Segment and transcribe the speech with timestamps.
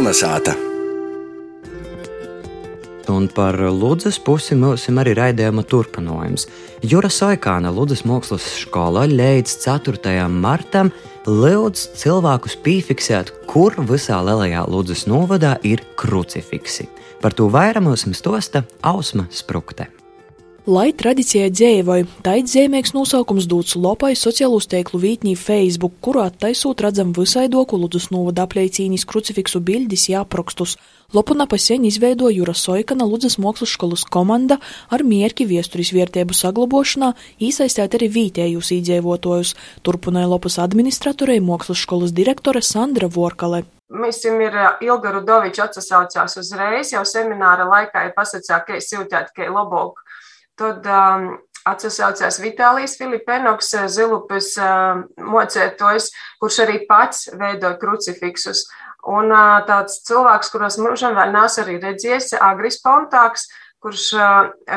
[0.00, 0.54] Kolnesāta!
[3.12, 6.46] Un par Ludzas pusi mums arī raidījuma turpinājums.
[6.80, 10.24] Jura Soikāna Ludzas mākslas skola līdz 4.
[10.32, 10.88] martam
[11.28, 16.88] lūdz cilvēkus piefiksēt, kur visā lielajā Ludzas novadā ir krucifiksi.
[17.20, 19.99] Par to vairāk mums stosta Ausma Sprukte.
[20.68, 27.14] Lai tradicijai dzīvoja, taits zīmīgs nosaukums dots lopai sociālos tīklu vītnī Facebook, kurā taisot redzam
[27.16, 30.76] visai doku Ludus novada apleicīnis krucifiksu bildis jāprokstus.
[31.16, 34.58] Lopuna pasien izveidoja Jura Soikana Ludzas mākslas skolas komanda
[34.92, 42.60] ar mierki viesturis vērtību saglabošanā, īsaistēt arī vītējus īdzīvotājus, turpināja Lopas administratorei mākslas skolas direktore
[42.60, 43.64] Sandra Vorkale.
[43.88, 49.32] Mēs jums ir Ilga Rudoviča atsaucās uzreiz, jau semināra laikā ir pasacā, ka es jūtētu,
[49.34, 49.96] ka ir labāk
[50.60, 51.30] Tad um,
[51.68, 56.10] atsaucās Vitālijas Filipenoks, uh, Zilupes uh, mocētojs,
[56.42, 58.66] kurš arī pats veido krucifiksus.
[59.08, 63.48] Un uh, tāds cilvēks, kuros mūžam vēl nāc arī redzējis, Agris Pontāks,
[63.80, 64.10] kurš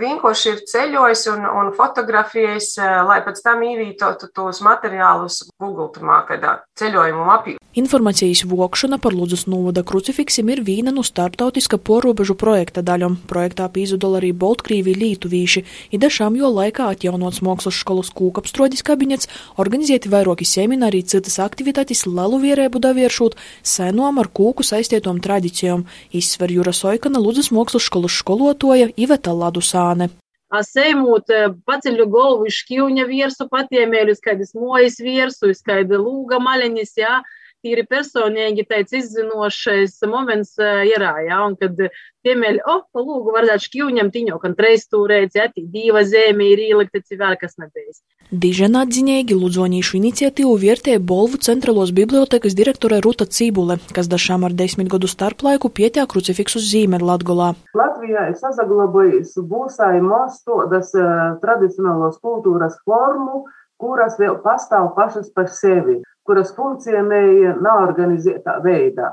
[0.00, 2.70] vienkārši ir ceļojis un, un fotografējis,
[3.06, 7.56] lai pēc tam īvītotu tos materiālus Google turmākajā ceļojumu mapī.
[7.76, 13.18] Informācijas vokšana par Ludzas novada krucifiksim ir viena no starptautiska porobežu projekta daļām.
[13.28, 19.28] Projektā pīzudala arī Boltkrīvi Lītuvīši, i dažām jo laikā atjaunots mākslas skolas kūkapstrodis kabinets,
[19.60, 25.84] organizēti vairāki semināri, citas aktivitātes lalu vierēbu davieršot senom ar kūku saistietom tradicijām,
[26.16, 30.10] izsver Jura Soikana Ludzas mākslas skolas skolotoja runāja Iveta Ladusāne.
[30.52, 31.26] Sēmūt
[31.66, 37.22] paceļu galvu iz šķīvņa viersu, patiemēļu skaidrs mojas viersu, skaidrs lūga maļaņas, jā,
[37.66, 41.88] tīri personīgi tāds izzinošais moments ir, jā, un kad
[42.26, 47.02] piemēļ, o, pa lūgu vardāt šķīvņam tiņo, kan treistūrēc, jā, tī dīva zēmē ir īlikta,
[47.04, 48.02] cik vēl kas nebijis.
[48.30, 54.90] Dižana atziņēgi Ludzonīšu iniciatīvu vērtēja Bolvu centralos bibliotekas direktore Ruta Cībule, kas dažām ar desmit
[54.90, 57.52] gadu starplaiku pietiek krucifiksus zīmē Latgolā.
[57.78, 63.44] Latvijā ir saglabājis būsai maz tādas uh, tradicionālos kultūras formu,
[63.80, 69.12] kuras vēl pastāv pašas par sevi, kuras funkcionēja neorganizētā veidā.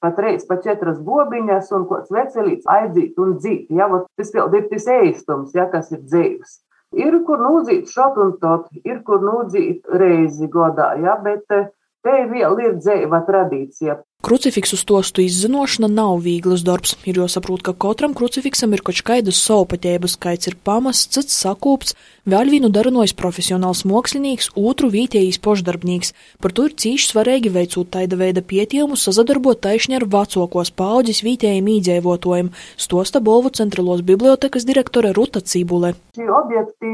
[0.00, 3.68] Pat reiz pa četras bobiņas un kāds vecelīts aidzīt un dzīt.
[3.76, 6.56] Ja, tas vēl ir tas ēstums, ja, kas ir dzīves.
[6.96, 11.68] Ir, kur nūdzīt šot un tot, ir, kur nūdzīt reizi godā, ja, bet eh,
[12.06, 14.00] te vēl ir dzīva tradīcija.
[14.20, 16.92] Krucifiksu stostu izzinošana nav viegls darbs.
[17.08, 21.94] Ir jāsaprot, ka katram krucifiksam ir kaut kādas savpatības, skaits ir pamas, cits sakūpts,
[22.28, 26.12] vēl vienu darinojas profesionāls mākslinieks, otru vietējais pošdarbnieks.
[26.44, 31.70] Par to ir cīši svarīgi veicot taida veida pietījumu, sazadarbot taišņi ar vecākos paudzes vietējiem
[31.78, 35.94] īdzēvotājiem, stosta Bolvu centralos bibliotekas direktore Ruta Cibule.
[36.12, 36.92] Šie objekti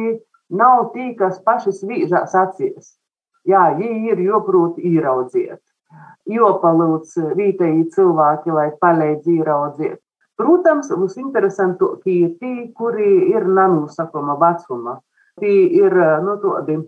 [0.55, 2.95] nav tī, kas paši svīžās acīs.
[3.47, 5.63] Jā, viņi ir joprot īraudziet
[6.27, 10.01] jopalūdz vietēji cilvēki, lai palīdz ieraudzīt.
[10.37, 14.99] Protams, mums interesantākie ir tie, kuri ir nanosakuma vecuma.
[15.41, 16.79] Tie ir, nu, tādi,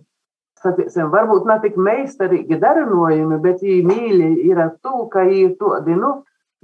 [0.61, 5.55] sacīsim, varbūt ne tik meistarīgi darinojumi, bet viņi mīļi ir ar to, ka viņi ir
[5.61, 6.13] tādi, nu,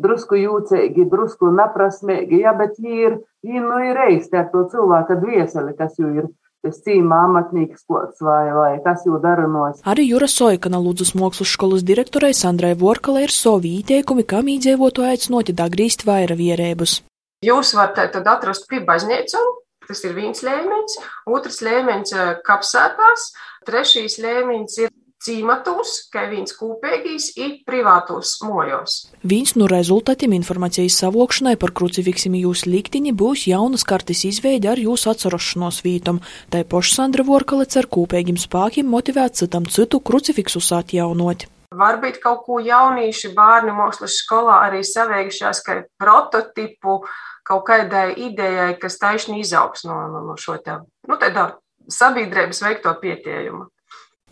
[0.00, 5.20] drusku jūcīgi, drusku naprasmīgi, ja, bet viņi ir, viņi, nu, ir reisti ar to cilvēka
[5.22, 6.28] dvieseli, kas jau ir
[6.68, 9.82] es cīmā amatnīgs kods vai, vai kas jau daranos.
[9.88, 15.52] Arī Jura Soikana Lūdzas mākslas skolas direktorei Sandrai Vorkale ir savi ieteikumi, kam īdzīvotu aicinot
[15.56, 17.02] dagrīst vaira vierēbus.
[17.44, 19.42] Jūs varat tad atrast pie baznīcu,
[19.84, 20.96] Tas ir viens līmenis,
[21.28, 22.14] otrs līmenis
[22.46, 23.26] kapsētās,
[23.68, 24.92] trešais līmenis ir
[25.24, 28.96] cīmatus, kā viens kūpīgīs ir privātos mojos.
[29.24, 35.12] Viens no rezultātiem informācijas savokšanai par krucifiksiem jūs liktiņi būs jaunas kartes izveide ar jūsu
[35.14, 36.20] atcerošanos vītam.
[36.52, 41.48] Tai poša Sandra Vorkalec ar kūpīgiem spākiem motivēt citam citu krucifiksus atjaunot.
[41.74, 47.00] Varbūt kaut ko jaunīši bērni mākslas skolā arī savējušās, kā prototipu
[47.44, 51.50] kaut kādai idejai, kas taisni izaugs no, no, no šo te, nu, tādā
[51.90, 53.66] sabiedrības veikto pietiejumu.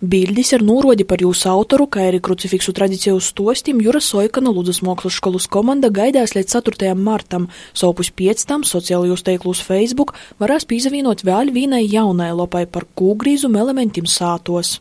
[0.02, 5.20] Bildis ar nūrodi par jūsu autoru, kā arī krucifiksu tradiciju stostim, Jura Soikana Ludzas mākslas
[5.20, 6.88] skolas komanda gaidās līdz 4.
[6.98, 7.46] martam.
[7.70, 14.10] Sopus pēc tam sociālajos teiklus Facebook varēs pīzavienot vēl vienai jaunai lopai par kūgrīzum elementiem
[14.10, 14.80] sātos.